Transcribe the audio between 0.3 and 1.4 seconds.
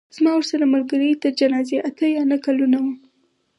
ورسره ملګرۍ تر